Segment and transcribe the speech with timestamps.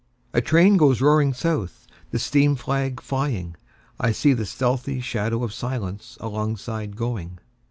[0.33, 6.95] A train goes roaring south, The steam flag flying;I see the stealthy shadow of silenceAlongside
[6.95, 7.37] going.